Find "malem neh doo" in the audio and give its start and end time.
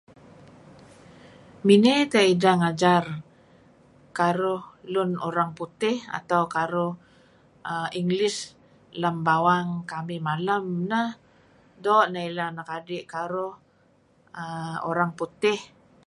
10.27-12.07